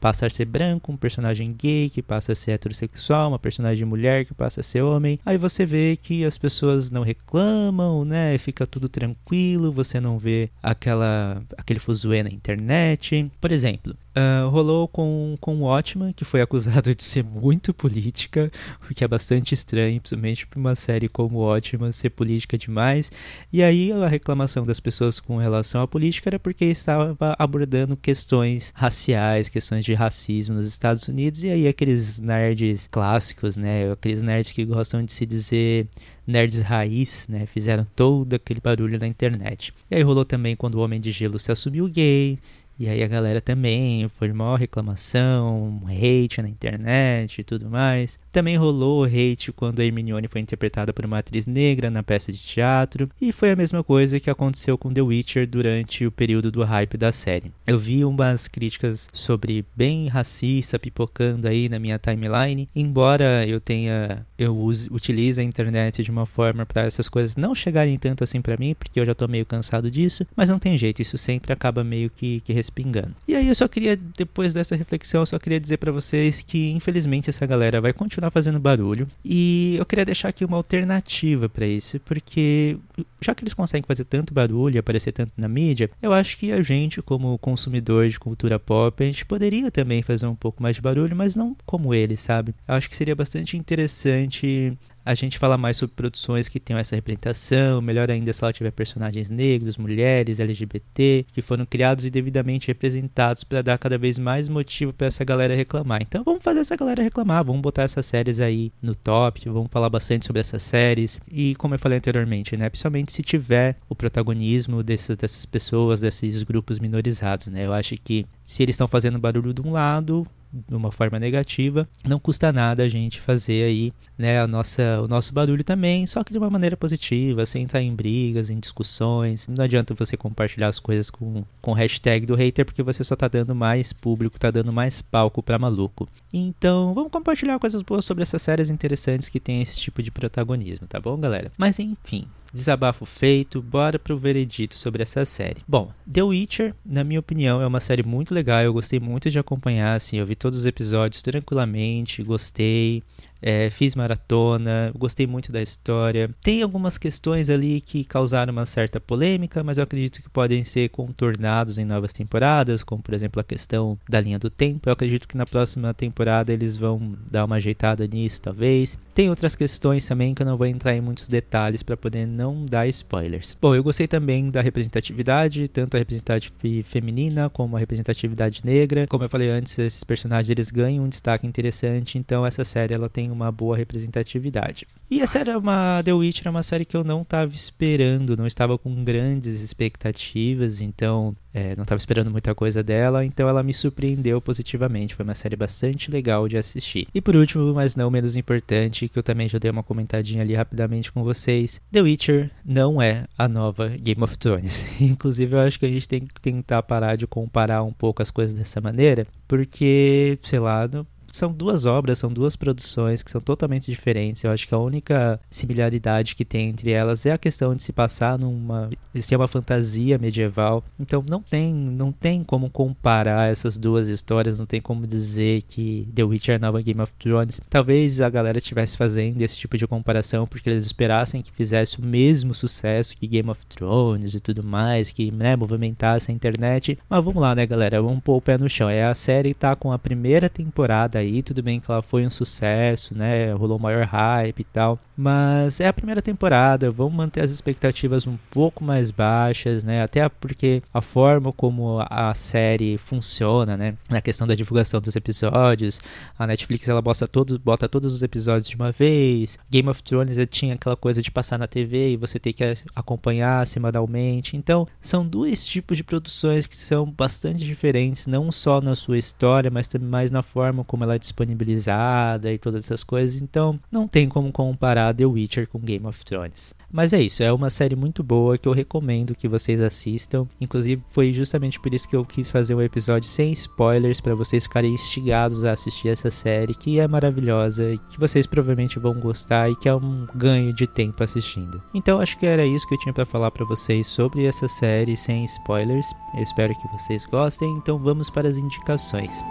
passa 0.05 0.26
a 0.26 0.31
ser 0.31 0.44
branco, 0.44 0.93
um 0.93 0.99
personagem 0.99 1.55
gay 1.58 1.88
que 1.88 2.02
passa 2.02 2.32
a 2.32 2.34
ser 2.34 2.50
heterossexual, 2.50 3.31
uma 3.31 3.38
personagem 3.38 3.87
mulher 3.87 4.26
que 4.26 4.34
passa 4.34 4.60
a 4.60 4.62
ser 4.62 4.82
homem. 4.82 5.19
Aí 5.25 5.38
você 5.38 5.64
vê 5.64 5.96
que 5.96 6.26
as 6.26 6.37
pessoas 6.37 6.90
não 6.90 7.02
reclamam, 7.02 8.05
né? 8.05 8.37
Fica 8.37 8.67
tudo 8.67 8.87
tranquilo, 8.87 9.72
você 9.72 9.99
não 10.00 10.19
vê 10.19 10.50
aquela 10.62 11.43
aquele 11.56 11.81
fuzuê 11.81 12.22
na 12.22 12.28
internet. 12.28 13.31
Por 13.40 13.50
exemplo, 13.50 13.96
Uh, 14.16 14.49
rolou 14.49 14.87
com, 14.87 15.37
com 15.40 15.62
Watchman, 15.62 16.12
que 16.12 16.25
foi 16.25 16.40
acusado 16.40 16.94
de 16.94 17.03
ser 17.03 17.24
muito 17.24 17.74
política, 17.74 18.48
o 18.89 18.94
que 18.94 19.03
é 19.03 19.08
bastante 19.08 19.55
estranho, 19.55 20.00
principalmente 20.00 20.46
para 20.46 20.60
uma 20.60 20.77
série 20.77 21.08
como 21.08 21.41
Watchman 21.41 21.91
ser 21.91 22.10
política 22.10 22.56
demais. 22.56 23.10
E 23.53 23.60
aí 23.60 23.91
a 23.91 24.06
reclamação 24.06 24.65
das 24.65 24.79
pessoas 24.79 25.19
com 25.19 25.36
relação 25.39 25.82
à 25.82 25.89
política 25.89 26.29
era 26.29 26.39
porque 26.39 26.65
estava 26.67 27.17
abordando 27.36 27.96
questões 27.96 28.72
raciais, 28.77 29.48
questões 29.48 29.84
de 29.84 29.94
racismo 29.94 30.55
nos 30.55 30.67
Estados 30.67 31.08
Unidos, 31.08 31.43
e 31.43 31.50
aí 31.50 31.67
aqueles 31.67 32.20
nerds 32.20 32.86
clássicos, 32.86 33.56
né, 33.56 33.91
aqueles 33.91 34.22
nerds 34.22 34.53
que 34.53 34.65
gostam 34.65 35.03
de 35.05 35.12
se 35.12 35.27
dizer 35.27 35.89
nerds 36.24 36.62
raiz, 36.62 37.27
né, 37.29 37.46
fizeram 37.46 37.84
todo 37.96 38.34
aquele 38.34 38.60
barulho 38.60 38.98
na 38.98 39.08
internet. 39.08 39.74
E 39.91 39.96
aí 39.96 40.03
rolou 40.03 40.24
também 40.24 40.55
quando 40.55 40.77
o 40.77 40.81
Homem 40.81 41.00
de 41.00 41.10
Gelo 41.10 41.39
se 41.39 41.50
assumiu 41.50 41.89
gay, 41.89 42.39
e 42.78 42.88
aí 42.88 43.02
a 43.02 43.08
galera 43.08 43.40
também 43.40 44.08
foi 44.08 44.32
maior 44.32 44.56
reclamação, 44.58 45.82
hate 45.86 46.43
na 46.43 46.48
internet 46.48 47.40
e 47.40 47.44
tudo 47.44 47.70
mais. 47.70 48.19
Também 48.34 48.56
rolou 48.56 49.05
hate 49.05 49.53
quando 49.53 49.79
a 49.79 49.84
Hermione 49.84 50.26
foi 50.26 50.41
interpretada 50.41 50.93
por 50.93 51.05
uma 51.05 51.19
atriz 51.19 51.46
negra 51.46 51.88
na 51.88 52.03
peça 52.03 52.32
de 52.32 52.38
teatro. 52.38 53.08
E 53.20 53.31
foi 53.31 53.53
a 53.53 53.55
mesma 53.55 53.84
coisa 53.84 54.19
que 54.19 54.29
aconteceu 54.29 54.76
com 54.76 54.93
The 54.93 55.03
Witcher 55.03 55.46
durante 55.46 56.05
o 56.05 56.10
período 56.10 56.50
do 56.50 56.64
hype 56.64 56.96
da 56.96 57.12
série. 57.12 57.53
Eu 57.64 57.79
vi 57.79 58.05
umas 58.05 58.48
críticas 58.48 59.08
sobre 59.12 59.64
bem 59.76 60.08
racista 60.08 60.81
pipocando 60.81 61.46
aí 61.46 61.69
na 61.69 61.79
minha 61.79 61.96
timeline. 61.96 62.69
Embora 62.74 63.46
eu 63.46 63.60
tenha, 63.60 64.26
eu 64.36 64.58
use, 64.58 64.88
utilize 64.91 65.41
a 65.41 65.44
internet 65.44 66.03
de 66.03 66.10
uma 66.10 66.26
forma 66.26 66.67
para 66.67 66.82
essas 66.82 67.08
coisas 67.08 67.36
não 67.36 67.55
chegarem 67.55 67.96
tanto 67.96 68.24
assim 68.24 68.43
para 68.43 68.56
mim, 68.56 68.74
porque 68.74 68.98
eu 68.98 69.06
já 69.06 69.14
tô 69.14 69.29
meio 69.29 69.46
cansado 69.46 69.88
disso. 69.88 70.26
Mas 70.34 70.48
não 70.48 70.58
tem 70.58 70.76
jeito, 70.76 71.00
isso 71.00 71.17
sempre 71.17 71.53
acaba 71.53 71.84
meio 71.84 72.10
que, 72.10 72.41
que 72.41 72.53
respingando. 72.53 73.14
E 73.29 73.36
aí 73.36 73.46
eu 73.46 73.55
só 73.55 73.69
queria, 73.69 73.96
depois 73.96 74.53
dessa 74.53 74.74
reflexão, 74.74 75.22
eu 75.22 75.26
só 75.26 75.38
queria 75.38 75.60
dizer 75.60 75.76
para 75.76 75.93
vocês 75.93 76.41
que 76.41 76.72
infelizmente 76.72 77.31
essa 77.31 77.46
galera 77.46 77.81
vai 77.81 77.93
continuar 77.93 78.23
continuar 78.24 78.31
fazendo 78.31 78.58
barulho. 78.58 79.06
E 79.24 79.76
eu 79.78 79.86
queria 79.86 80.04
deixar 80.04 80.28
aqui 80.28 80.44
uma 80.44 80.56
alternativa 80.56 81.48
para 81.48 81.66
isso, 81.66 82.00
porque 82.00 82.76
já 83.20 83.34
que 83.34 83.44
eles 83.44 83.54
conseguem 83.54 83.84
fazer 83.86 84.04
tanto 84.04 84.32
barulho 84.32 84.76
e 84.76 84.78
aparecer 84.78 85.12
tanto 85.12 85.32
na 85.36 85.48
mídia, 85.48 85.90
eu 86.00 86.12
acho 86.12 86.36
que 86.36 86.52
a 86.52 86.62
gente, 86.62 87.02
como 87.02 87.38
consumidor 87.38 88.08
de 88.08 88.19
cultura 88.19 88.58
pop, 88.58 89.02
a 89.02 89.06
gente 89.06 89.24
poderia 89.24 89.70
também 89.70 90.02
fazer 90.02 90.26
um 90.26 90.34
pouco 90.34 90.62
mais 90.62 90.76
de 90.76 90.82
barulho, 90.82 91.16
mas 91.16 91.36
não 91.36 91.56
como 91.66 91.94
eles, 91.94 92.20
sabe? 92.20 92.54
Eu 92.66 92.74
acho 92.74 92.88
que 92.88 92.96
seria 92.96 93.14
bastante 93.14 93.56
interessante 93.56 94.76
a 95.05 95.15
gente 95.15 95.39
fala 95.39 95.58
mais 95.58 95.77
sobre 95.77 95.94
produções 95.94 96.49
que 96.49 96.58
tenham 96.58 96.79
essa 96.79 96.96
representação, 96.96 97.82
melhor 97.82 98.11
ainda 98.11 98.32
se 98.32 98.43
ela 98.43 98.53
tiver 98.53 98.70
personagens 98.70 99.29
negros, 99.31 99.77
mulheres, 99.77 100.41
LGBT, 100.41 101.27
que 101.32 101.43
foram 101.43 101.67
criados 101.67 102.05
e 102.05 102.11
devidamente 102.11 102.69
representados 102.69 103.44
para 103.44 103.63
dar 103.63 103.79
cada 103.79 103.99
vez 103.99 104.17
mais 104.17 104.49
motivo 104.49 104.93
para 104.93 105.08
essa 105.08 105.25
galera 105.25 105.55
reclamar. 105.55 106.01
Então 106.03 106.25
vamos 106.25 106.43
fazer 106.43 106.61
essa 106.61 106.77
galera 106.77 107.03
reclamar, 107.03 107.44
vamos 107.44 107.61
botar 107.61 107.82
essas 107.82 108.06
séries 108.06 108.41
aí 108.41 108.73
no 108.81 108.94
top, 108.94 109.49
vamos 109.49 109.69
falar 109.70 109.91
bastante 109.91 110.27
sobre 110.27 110.41
essas 110.41 110.63
séries 110.63 111.20
e 111.31 111.55
como 111.56 111.75
eu 111.75 111.79
falei 111.79 111.99
anteriormente, 111.99 112.56
né, 112.56 112.69
principalmente 112.70 113.13
se 113.13 113.23
tiver 113.23 113.77
o 113.89 113.94
protagonismo 113.94 114.82
dessas, 114.82 115.17
dessas 115.17 115.44
pessoas, 115.44 116.01
desses 116.01 116.43
grupos 116.43 116.79
minorizados, 116.79 117.49
né? 117.49 117.67
Eu 117.67 117.73
acho 117.73 117.96
que 117.96 118.27
se 118.44 118.63
eles 118.63 118.75
estão 118.75 118.89
fazendo 118.89 119.19
barulho 119.19 119.53
de 119.53 119.61
um 119.61 119.73
lado, 119.73 120.27
de 120.69 120.75
uma 120.75 120.93
forma 120.93 121.19
negativa, 121.19 121.89
não 122.05 122.19
custa 122.19 122.53
nada 122.53 122.82
a 122.82 122.89
gente 122.89 123.20
fazer 123.20 123.65
aí, 123.65 123.93
né, 124.17 124.41
a 124.41 124.46
nossa, 124.46 125.01
o 125.03 125.08
nosso 125.08 125.32
barulho 125.32 125.65
também, 125.65 126.06
só 126.06 126.23
que 126.23 126.32
de 126.32 126.39
uma 126.39 126.51
maneira 126.51 126.77
positiva, 126.77 127.44
sem 127.44 127.65
entrar 127.65 127.82
em 127.82 127.94
brigas, 127.94 128.51
em 128.51 128.61
discussões. 128.61 129.46
Não 129.49 129.65
adianta 129.65 129.94
você 129.94 130.17
compartilhar 130.17 130.69
as 130.69 130.79
coisas 130.79 131.11
com, 131.11 131.44
com 131.61 131.73
hashtag 131.73 132.27
do 132.27 132.34
hater, 132.34 132.65
porque 132.65 132.82
você 132.82 133.03
só 133.03 133.17
tá 133.17 133.27
dando 133.27 133.55
mais 133.55 133.93
público, 133.93 134.39
tá 134.39 134.51
dando 134.51 134.73
mais 134.73 135.03
palco 135.03 135.43
pra 135.43 135.58
maluco. 135.58 136.08
Então, 136.32 136.94
vamos 136.94 137.11
compartilhar 137.11 137.58
coisas 137.58 137.82
boas 137.82 138.05
sobre 138.05 138.23
essas 138.23 138.43
séries 138.43 138.70
interessantes 138.70 139.29
que 139.29 139.41
tem 139.41 139.63
esse 139.63 139.81
tipo 139.81 140.03
de 140.03 140.11
protagonismo, 140.11 140.87
tá 140.87 141.01
bom, 141.01 141.17
galera? 141.17 141.51
Mas 141.58 141.79
enfim, 141.79 142.27
Desabafo 142.55 143.05
feito, 143.05 143.61
bora 143.61 143.99
pro 143.99 144.17
veredito 144.17 144.79
sobre 144.79 145.03
essa 145.03 145.25
série. 145.25 145.61
Bom, 145.67 145.91
The 146.11 146.23
Witcher, 146.23 146.73
na 146.87 147.03
minha 147.03 147.19
opinião, 147.19 147.61
é 147.61 147.67
uma 147.67 147.81
série 147.81 148.05
muito 148.05 148.32
legal, 148.32 148.63
eu 148.63 148.73
gostei 148.73 149.01
muito 149.01 149.29
de 149.29 149.41
acompanhar, 149.41 149.96
assim, 149.96 150.19
eu 150.19 150.27
vi 150.27 150.37
todos 150.37 150.61
os 150.61 150.65
episódios 150.65 151.20
tranquilamente, 151.20 152.23
gostei. 152.23 153.03
É, 153.46 153.69
fiz 153.69 153.94
maratona, 153.94 154.91
gostei 154.96 155.27
muito 155.27 155.53
da 155.53 155.60
história. 155.60 156.31
Tem 156.43 156.63
algumas 156.63 156.96
questões 156.96 157.51
ali 157.51 157.79
que 157.82 158.03
causaram 158.03 158.51
uma 158.51 158.65
certa 158.65 158.98
polêmica, 158.98 159.63
mas 159.63 159.77
eu 159.77 159.84
acredito 159.84 160.22
que 160.22 160.31
podem 160.31 160.65
ser 160.65 160.89
contornados 160.89 161.77
em 161.77 161.84
novas 161.84 162.15
temporadas, 162.15 162.82
como 162.82 163.03
por 163.03 163.13
exemplo 163.13 163.39
a 163.39 163.44
questão 163.44 163.98
da 164.08 164.19
linha 164.19 164.39
do 164.39 164.48
tempo. 164.48 164.89
Eu 164.89 164.94
acredito 164.94 165.29
que 165.29 165.36
na 165.36 165.44
próxima 165.44 165.93
temporada 165.93 166.55
eles 166.55 166.74
vão 166.74 167.15
dar 167.31 167.44
uma 167.44 167.56
ajeitada 167.56 168.06
nisso, 168.06 168.41
talvez. 168.41 168.98
Tem 169.15 169.29
outras 169.29 169.55
questões 169.55 170.08
também 170.08 170.34
que 170.34 170.41
eu 170.41 170.46
não 170.46 170.56
vou 170.56 170.67
entrar 170.67 170.96
em 170.96 171.01
muitos 171.03 171.29
detalhes 171.29 171.82
para 171.82 171.98
poder 171.98 172.27
não 172.27 172.65
dar 172.65 172.89
spoilers. 172.89 173.56
Bom, 173.60 173.74
eu 173.74 173.84
gostei 173.84 174.08
também 174.08 174.51
da 174.51 174.63
representatividade, 174.63 175.69
tanto 175.69 175.96
a 175.96 175.98
representatividade 175.98 176.82
feminina 176.82 177.51
como 177.51 177.77
a 177.77 177.79
representatividade 177.79 178.63
negra. 178.65 179.06
Como 179.06 179.22
eu 179.22 179.29
falei 179.29 179.51
antes, 179.51 179.79
esses 179.79 180.03
personagens 180.03 180.48
eles 180.51 180.70
ganham 180.70 181.05
um 181.05 181.08
destaque 181.08 181.46
interessante, 181.46 182.17
então 182.17 182.46
essa 182.46 182.65
série 182.65 182.94
ela 182.94 183.08
tem 183.08 183.33
uma 183.34 183.53
boa 183.53 183.76
representatividade. 183.76 184.86
E 185.10 185.20
a 185.20 185.26
série 185.26 185.50
é 185.50 185.56
uma 185.56 186.03
The 186.03 186.12
Witcher 186.12 186.48
é 186.48 186.50
uma 186.50 186.62
série 186.62 186.84
que 186.84 186.96
eu 186.96 187.05
não 187.05 187.22
estava 187.22 187.53
esperando, 187.55 188.36
não 188.36 188.46
estava 188.46 188.79
com 188.79 189.05
grandes 189.05 189.60
expectativas, 189.60 190.81
então 190.81 191.36
é, 191.53 191.76
não 191.76 191.82
estava 191.82 191.98
esperando 191.98 192.31
muita 192.31 192.55
coisa 192.55 192.82
dela, 192.82 193.24
então 193.24 193.48
ela 193.48 193.62
me 193.62 193.72
surpreendeu 193.72 194.41
positivamente. 194.41 195.14
Foi 195.14 195.24
uma 195.24 195.34
série 195.34 195.55
bastante 195.55 196.10
legal 196.10 196.48
de 196.48 196.56
assistir. 196.56 197.06
E 197.14 197.20
por 197.20 197.36
último, 197.36 197.72
mas 197.74 197.94
não 197.94 198.10
menos 198.10 198.34
importante, 198.34 199.08
que 199.08 199.19
eu 199.19 199.22
também 199.22 199.48
já 199.48 199.58
dei 199.58 199.70
uma 199.70 199.82
comentadinha 199.82 200.43
ali 200.43 200.55
rapidamente 200.55 201.12
com 201.12 201.22
vocês, 201.22 201.81
The 201.93 202.03
Witcher 202.03 202.50
não 202.64 203.00
é 203.00 203.26
a 203.38 203.46
nova 203.46 203.88
Game 203.88 204.22
of 204.22 204.36
Thrones. 204.38 204.84
Inclusive, 205.00 205.55
eu 205.55 205.60
acho 205.60 205.79
que 205.79 205.86
a 205.86 205.91
gente 205.91 206.08
tem 206.08 206.26
que 206.26 206.41
tentar 206.41 206.82
parar 206.82 207.17
de 207.17 207.26
comparar 207.26 207.82
um 207.82 207.93
pouco 207.93 208.22
as 208.22 208.31
coisas 208.31 208.55
dessa 208.55 208.81
maneira, 208.81 209.26
porque, 209.46 210.38
sei 210.43 210.58
lá, 210.58 210.88
são 211.36 211.53
duas 211.53 211.84
obras, 211.84 212.19
são 212.19 212.32
duas 212.32 212.55
produções 212.55 213.22
que 213.22 213.31
são 213.31 213.41
totalmente 213.41 213.91
diferentes. 213.91 214.44
Eu 214.44 214.53
acho 214.53 214.69
que 214.69 214.74
a 214.74 214.79
única 214.79 215.41
similaridade 215.50 216.36
que 216.36 216.44
tem 216.44 216.69
entre 216.69 216.91
elas 216.91 217.26
é 217.26 217.32
a 217.32 217.38
questão 217.38 217.74
de 217.74 217.82
se 217.82 217.93
passar 217.93 218.38
numa 218.38 218.88
ser 219.20 219.36
uma 219.36 219.48
fantasia 219.48 220.19
medieval. 220.19 220.84
Então 220.98 221.24
não 221.29 221.43
tem, 221.43 221.74
não 221.74 222.12
tem 222.12 222.44
como 222.44 222.70
comparar 222.70 223.50
essas 223.50 223.76
duas 223.76 224.08
histórias, 224.08 224.58
não 224.58 224.67
tem 224.67 224.81
como 224.81 225.06
dizer 225.06 225.62
que 225.62 226.06
The 226.14 226.22
Witcher 226.22 226.56
é 226.56 226.58
nova 226.58 226.81
Game 226.81 227.00
of 227.00 227.12
Thrones. 227.19 227.60
Talvez 227.69 228.20
a 228.20 228.29
galera 228.31 228.58
estivesse 228.58 228.96
fazendo 228.96 229.41
esse 229.41 229.56
tipo 229.56 229.76
de 229.76 229.86
comparação 229.86 230.46
porque 230.46 230.69
eles 230.69 230.86
esperassem 230.86 231.43
que 231.43 231.50
fizesse 231.50 231.98
o 231.98 232.05
mesmo 232.05 232.55
sucesso 232.55 233.17
que 233.17 233.26
Game 233.26 233.50
of 233.50 233.60
Thrones 233.67 234.34
e 234.34 234.41
tudo 234.41 234.62
mais, 234.62 235.10
que 235.10 235.31
né, 235.31 235.56
movimentasse 235.56 236.31
a 236.31 236.34
internet. 236.34 236.98
Mas 237.08 237.24
vamos 237.24 237.43
lá, 237.43 237.55
né, 237.55 237.67
galera? 237.67 238.00
Vamos 238.00 238.22
pôr 238.22 238.36
o 238.36 238.41
pé 238.41 238.56
no 238.56 238.69
chão. 238.69 238.88
É 238.88 239.05
a 239.05 239.14
série 239.14 239.55
tá 239.55 239.74
com 239.74 239.91
a 239.91 239.98
primeira 239.98 240.48
temporada 240.48 241.23
aí, 241.24 241.43
tudo 241.43 241.62
bem 241.62 241.81
que 241.81 241.90
ela 241.90 242.02
foi 242.02 242.26
um 242.26 242.31
sucesso, 242.31 243.16
né? 243.16 243.52
Rolou 243.52 243.78
maior 243.78 244.04
hype 244.04 244.60
e 244.60 244.64
tal. 244.64 244.98
Mas 245.16 245.81
é 245.81 245.86
a 245.86 245.93
primeira 245.93 246.20
temporada, 246.20 246.90
vamos 246.90 247.14
manter 247.14 247.40
as 247.40 247.50
expectativas 247.50 248.26
um 248.26 248.36
pouco 248.50 248.82
mais 248.82 249.10
baixas, 249.10 249.84
né? 249.84 250.02
Até 250.02 250.28
porque 250.28 250.82
a 250.93 251.00
forma 251.00 251.52
como 251.52 252.04
a 252.10 252.34
série 252.34 252.98
funciona, 252.98 253.76
né? 253.76 253.94
Na 254.08 254.20
questão 254.20 254.46
da 254.46 254.54
divulgação 254.54 255.00
dos 255.00 255.14
episódios, 255.14 256.00
a 256.38 256.46
Netflix 256.46 256.88
ela 256.88 257.00
bota, 257.00 257.28
todo, 257.28 257.58
bota 257.58 257.88
todos 257.88 258.12
os 258.12 258.22
episódios 258.22 258.69
de 258.69 258.76
uma 258.76 258.90
vez. 258.90 259.58
Game 259.70 259.88
of 259.88 260.02
Thrones 260.02 260.36
tinha 260.50 260.74
aquela 260.74 260.96
coisa 260.96 261.22
de 261.22 261.31
passar 261.31 261.58
na 261.58 261.66
TV 261.66 262.10
e 262.10 262.16
você 262.16 262.38
ter 262.38 262.52
que 262.52 262.74
acompanhar 262.94 263.66
semanalmente. 263.66 264.56
Então, 264.56 264.86
são 265.00 265.26
dois 265.26 265.64
tipos 265.64 265.96
de 265.96 266.04
produções 266.04 266.66
que 266.66 266.76
são 266.76 267.10
bastante 267.10 267.64
diferentes, 267.64 268.26
não 268.26 268.50
só 268.50 268.81
na 268.81 268.94
sua 268.94 269.19
história, 269.19 269.70
mas 269.70 269.86
também 269.86 270.08
mais 270.08 270.31
na 270.31 270.43
forma 270.43 270.84
como 270.84 271.04
ela 271.04 271.14
é 271.15 271.19
disponibilizada 271.19 272.53
e 272.53 272.59
todas 272.59 272.85
essas 272.85 273.03
coisas. 273.03 273.41
Então, 273.41 273.79
não 273.91 274.06
tem 274.06 274.29
como 274.29 274.53
comparar 274.53 274.85
comparar 274.94 275.15
The 275.15 275.27
Witcher 275.27 275.69
com 275.69 275.79
Game 275.79 276.06
of 276.06 276.25
Thrones. 276.25 276.75
Mas 276.93 277.13
é 277.13 277.21
isso, 277.21 277.43
é 277.43 277.53
uma 277.53 277.71
série 277.71 277.97
muito 277.97 278.23
boa 278.23 278.56
que 278.56 278.69
eu 278.69 278.73
recomendo 278.73 279.35
que 279.35 279.49
vocês 279.49 279.81
assistam. 279.81 280.47
Inclusive, 280.61 281.03
foi 281.11 281.33
justamente 281.33 281.81
por 281.81 281.93
isso 281.93 282.09
que 282.09 282.15
eu 282.15 282.25
quis 282.25 282.51
fazer 282.51 282.75
um 282.75 282.83
episódio 282.83 283.29
sem 283.29 283.53
spoilers 283.53 284.21
para 284.21 284.35
vocês 284.35 284.65
ficarem 284.65 284.94
instigados 284.94 285.65
a 285.65 285.73
assistir 285.73 286.09
essa 286.09 286.31
série, 286.31 286.75
que 286.75 287.01
é 287.01 287.09
maravilhosa 287.09 287.93
e 287.93 287.99
que 287.99 288.21
vocês 288.21 288.47
provavelmente 288.47 288.99
vão 288.99 289.15
gostar 289.15 289.71
e 289.71 289.77
que 289.77 289.89
é 289.89 289.94
um 289.94 290.27
ganho 290.35 290.73
de 290.73 290.87
tempo 290.87 291.23
assistindo. 291.23 291.83
Então, 291.93 292.21
acho 292.21 292.39
que 292.39 292.47
era 292.47 292.65
isso 292.65 292.87
que 292.87 292.94
eu 292.94 293.01
tinha 293.01 293.13
para 293.13 293.27
falar 293.27 293.51
para 293.51 293.65
vocês 293.65 294.06
sobre 294.06 294.44
essa 294.44 294.69
série 294.69 295.17
sem 295.17 295.44
spoilers. 295.47 296.06
Eu 296.37 296.43
espero 296.43 296.75
que 296.75 296.89
vocês 296.89 297.25
gostem, 297.25 297.69
então 297.77 297.99
vamos 297.99 298.31
para 298.31 298.49
as 298.49 298.56
indicações. 298.56 299.43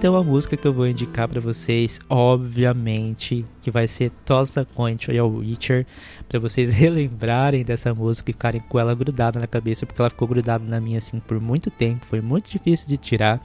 Então 0.00 0.16
a 0.16 0.22
música 0.24 0.56
que 0.56 0.66
eu 0.66 0.72
vou 0.72 0.86
indicar 0.86 1.28
para 1.28 1.42
vocês, 1.42 2.00
obviamente, 2.08 3.44
que 3.60 3.70
vai 3.70 3.86
ser 3.86 4.10
Tosa 4.24 4.66
Country 4.74 5.18
ao 5.18 5.30
Witcher, 5.30 5.84
para 6.26 6.40
vocês 6.40 6.70
relembrarem 6.72 7.62
dessa 7.62 7.92
música 7.92 8.30
e 8.30 8.32
ficarem 8.32 8.62
com 8.66 8.78
ela 8.78 8.94
grudada 8.94 9.38
na 9.38 9.46
cabeça, 9.46 9.84
porque 9.84 10.00
ela 10.00 10.08
ficou 10.08 10.26
grudada 10.26 10.64
na 10.64 10.80
minha 10.80 10.96
assim 10.96 11.20
por 11.20 11.38
muito 11.38 11.70
tempo, 11.70 12.06
foi 12.06 12.22
muito 12.22 12.50
difícil 12.50 12.88
de 12.88 12.96
tirar. 12.96 13.42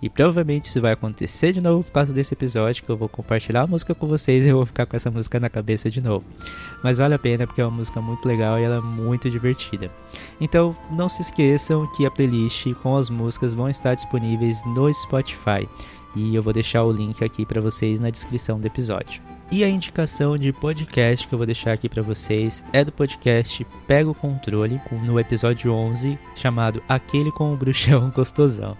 E 0.00 0.08
provavelmente 0.08 0.68
isso 0.68 0.80
vai 0.80 0.92
acontecer 0.92 1.52
de 1.52 1.60
novo 1.60 1.84
por 1.84 1.92
causa 1.92 2.12
desse 2.12 2.32
episódio, 2.32 2.84
que 2.84 2.88
eu 2.88 2.96
vou 2.96 3.08
compartilhar 3.08 3.62
a 3.62 3.66
música 3.66 3.94
com 3.94 4.06
vocês 4.06 4.46
e 4.46 4.48
eu 4.48 4.56
vou 4.56 4.64
ficar 4.64 4.86
com 4.86 4.96
essa 4.96 5.10
música 5.10 5.38
na 5.38 5.50
cabeça 5.50 5.90
de 5.90 6.00
novo. 6.00 6.24
Mas 6.82 6.96
vale 6.96 7.14
a 7.14 7.18
pena 7.18 7.46
porque 7.46 7.60
é 7.60 7.64
uma 7.64 7.76
música 7.76 8.00
muito 8.00 8.26
legal 8.26 8.58
e 8.58 8.62
ela 8.62 8.76
é 8.76 8.80
muito 8.80 9.28
divertida. 9.28 9.90
Então 10.40 10.74
não 10.90 11.08
se 11.08 11.20
esqueçam 11.20 11.86
que 11.96 12.06
a 12.06 12.10
playlist 12.10 12.72
com 12.82 12.96
as 12.96 13.10
músicas 13.10 13.52
vão 13.52 13.68
estar 13.68 13.94
disponíveis 13.94 14.64
no 14.64 14.90
Spotify. 14.94 15.68
E 16.18 16.34
eu 16.34 16.42
vou 16.42 16.52
deixar 16.52 16.82
o 16.82 16.90
link 16.90 17.24
aqui 17.24 17.46
para 17.46 17.60
vocês 17.60 18.00
na 18.00 18.10
descrição 18.10 18.58
do 18.58 18.66
episódio. 18.66 19.22
E 19.52 19.62
a 19.62 19.68
indicação 19.68 20.36
de 20.36 20.52
podcast 20.52 21.26
que 21.26 21.32
eu 21.32 21.38
vou 21.38 21.46
deixar 21.46 21.72
aqui 21.72 21.88
para 21.88 22.02
vocês 22.02 22.62
é 22.72 22.84
do 22.84 22.90
podcast 22.90 23.64
Pega 23.86 24.10
o 24.10 24.14
Controle, 24.14 24.80
no 25.06 25.20
episódio 25.20 25.72
11, 25.72 26.18
chamado 26.34 26.82
Aquele 26.88 27.30
com 27.30 27.52
o 27.52 27.56
Bruxão 27.56 28.10
Gostosão. 28.14 28.76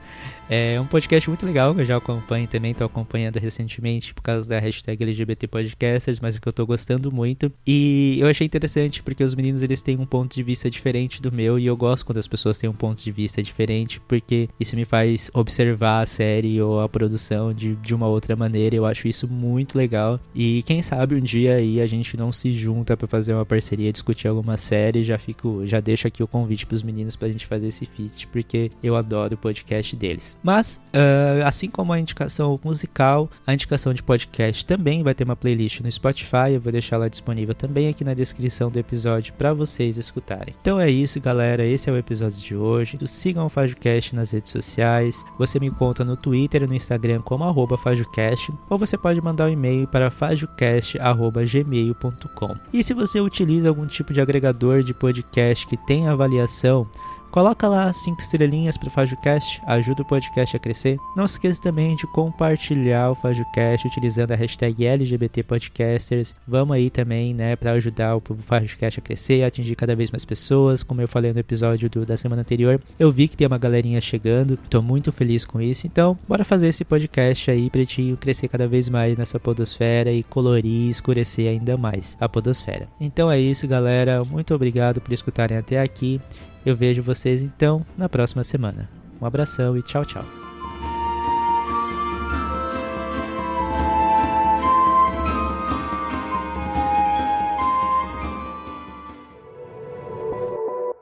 É 0.51 0.81
um 0.81 0.87
podcast 0.87 1.29
muito 1.29 1.45
legal, 1.45 1.75
que 1.75 1.83
eu 1.83 1.85
já 1.85 1.99
acompanho 1.99 2.49
também, 2.49 2.73
tô 2.73 2.83
acompanhando 2.83 3.37
recentemente 3.37 4.15
por 4.15 4.23
causa 4.23 4.49
da 4.49 4.59
hashtag 4.59 5.03
LGBT 5.03 5.47
Podcasters, 5.47 6.21
mas 6.21 6.39
que 6.39 6.49
eu 6.49 6.53
tô 6.53 6.65
gostando 6.65 7.13
muito. 7.13 7.53
E 7.67 8.17
eu 8.19 8.27
achei 8.27 8.47
interessante 8.47 9.03
porque 9.03 9.23
os 9.23 9.35
meninos 9.35 9.63
eles 9.63 9.83
têm 9.83 9.99
um 9.99 10.07
ponto 10.07 10.35
de 10.35 10.43
vista 10.43 10.71
diferente 10.71 11.21
do 11.21 11.31
meu 11.31 11.59
e 11.59 11.67
eu 11.67 11.77
gosto 11.77 12.07
quando 12.07 12.17
as 12.17 12.27
pessoas 12.27 12.57
têm 12.57 12.71
um 12.71 12.73
ponto 12.75 13.03
de 13.05 13.13
vista 13.13 13.43
diferente 13.43 14.01
porque 14.01 14.49
isso 14.59 14.75
me 14.75 14.87
faz 14.87 15.31
observar 15.35 16.01
a 16.01 16.07
série 16.07 16.63
ou 16.63 16.81
a 16.81 16.89
produção 16.89 17.53
de, 17.53 17.77
de 17.77 17.95
uma 17.95 18.07
outra 18.07 18.35
maneira. 18.35 18.75
Eu 18.75 18.87
acho 18.87 19.07
isso 19.07 19.29
muito 19.29 19.77
legal. 19.77 20.19
E 20.35 20.63
quem 20.63 20.83
sabe 20.83 21.15
um 21.15 21.21
dia 21.21 21.57
aí 21.57 21.79
a 21.79 21.87
gente 21.87 22.17
não 22.17 22.33
se 22.33 22.53
junta 22.53 22.97
para 22.97 23.07
fazer 23.07 23.35
uma 23.35 23.45
parceria, 23.45 23.93
discutir 23.93 24.29
alguma 24.29 24.57
série. 24.57 25.05
Já 25.05 25.19
fico, 25.19 25.67
já 25.67 25.79
deixo 25.79 26.09
aqui 26.09 26.23
o 26.23 26.29
convite 26.29 26.65
pros 26.65 26.83
meninos 26.83 27.17
pra 27.17 27.29
gente 27.29 27.45
fazer 27.45 27.67
esse 27.67 27.85
feat, 27.85 28.27
porque 28.29 28.71
eu 28.83 28.97
adoro 28.97 29.35
o 29.35 29.39
podcast 29.39 29.95
deles. 29.95 30.38
Mas, 30.43 30.81
uh, 30.95 31.45
assim 31.45 31.69
como 31.69 31.93
a 31.93 31.99
indicação 31.99 32.59
musical, 32.63 33.29
a 33.47 33.53
indicação 33.53 33.93
de 33.93 34.03
podcast 34.03 34.65
também 34.65 35.03
vai 35.03 35.15
ter 35.15 35.25
uma 35.25 35.37
playlist 35.37 35.81
no 35.81 35.91
Spotify. 35.91 36.53
Eu 36.53 36.61
vou 36.61 36.73
deixar 36.73 36.97
ela 36.97 37.11
disponível 37.11 37.55
também 37.55 37.89
aqui 37.89 38.05
na 38.05 38.15
descrição 38.15 38.71
do 38.71 38.79
episódio 38.79 39.35
para 39.35 39.53
vocês 39.53 39.97
escutarem. 39.97 40.55
Então 40.61 40.81
é 40.81 40.91
isso, 40.91 41.21
galera. 41.21 41.65
Esse 41.65 41.91
é 41.91 41.93
o 41.93 41.97
episódio 41.97 42.39
de 42.39 42.55
hoje. 42.55 42.99
Sigam 43.07 43.47
o 43.47 43.49
FajoCast 43.49 44.15
nas 44.15 44.31
redes 44.31 44.53
sociais. 44.53 45.25
Você 45.39 45.59
me 45.59 45.67
encontra 45.67 46.05
no 46.05 46.17
Twitter 46.17 46.63
e 46.63 46.67
no 46.67 46.75
Instagram 46.75 47.23
como 47.23 47.49
FajoCast, 47.77 48.53
ou 48.69 48.79
você 48.79 48.97
pode 48.97 49.21
mandar 49.21 49.47
um 49.47 49.49
e-mail 49.49 49.89
para 49.89 50.11
fajocast.gmail.com. 50.11 52.57
E 52.73 52.85
se 52.85 52.95
você 52.95 53.21
utiliza 53.21 53.69
algum 53.69 53.87
tipo 53.87 54.13
de 54.13 54.21
agregador 54.21 54.83
de 54.83 54.95
podcast 54.95 55.67
que 55.67 55.77
tem 55.77 56.07
avaliação, 56.09 56.89
Coloca 57.31 57.69
lá 57.69 57.93
cinco 57.93 58.21
estrelinhas 58.21 58.77
para 58.77 58.89
o 58.89 58.91
FajoCast, 58.91 59.61
ajuda 59.67 60.03
o 60.03 60.05
podcast 60.05 60.57
a 60.57 60.59
crescer. 60.59 60.99
Não 61.17 61.27
se 61.27 61.35
esqueça 61.35 61.61
também 61.61 61.95
de 61.97 62.07
compartilhar 62.07 63.11
o 63.11 63.15
FajoCast 63.15 63.87
utilizando 63.87 64.33
a 64.33 64.37
hashtag 64.37 64.87
LGBTPodcasters. 64.87 66.35
Vamos 66.47 66.77
aí 66.77 66.91
também, 66.91 67.35
né, 67.35 67.57
para 67.57 67.73
ajudar 67.73 68.17
o 68.17 68.23
FajoCast 68.41 69.01
a 69.01 69.03
crescer, 69.03 69.45
atingir 69.45 69.77
cada 69.77 69.95
vez 69.95 70.11
mais 70.11 70.25
pessoas. 70.25 70.83
Como 70.83 71.01
eu 71.01 71.09
falei 71.09 71.33
no 71.33 71.39
episódio 71.39 71.91
do, 71.91 72.07
da 72.07 72.17
semana 72.17 72.43
anterior, 72.43 72.81
eu 72.99 73.13
vi 73.13 73.29
que 73.29 73.37
tem 73.37 73.47
uma 73.47 73.59
galerinha 73.59 74.01
chegando, 74.01 74.57
tô 74.71 74.81
muito 74.81 75.13
feliz 75.13 75.45
com 75.45 75.61
isso. 75.61 75.87
Então, 75.87 76.19
bora 76.27 76.45
fazer 76.45 76.69
esse 76.69 76.85
podcast 76.85 77.51
aí, 77.51 77.69
pretinho, 77.69 78.17
crescer 78.17 78.49
cada 78.49 78.67
vez 78.67 78.89
mais 78.89 79.17
nessa 79.17 79.39
podosfera 79.39 80.11
e 80.11 80.23
colorir 80.23 80.69
e 80.69 80.91
escurecer 80.91 81.49
ainda 81.49 81.77
mais 81.77 82.17
a 82.21 82.29
podosfera. 82.29 82.87
Então 83.01 83.31
é 83.31 83.39
isso, 83.39 83.67
galera. 83.67 84.25
Muito 84.25 84.55
obrigado 84.55 85.01
por 85.01 85.13
escutarem 85.13 85.57
até 85.57 85.81
aqui. 85.81 86.21
Eu 86.65 86.77
vejo 86.77 87.03
vocês 87.03 87.43
então 87.43 87.85
na 87.97 88.09
próxima 88.09 88.45
semana. 88.45 88.89
Um 89.21 89.27
abração 89.27 89.77
e 89.77 89.83
tchau, 89.83 90.05
tchau. 90.05 90.25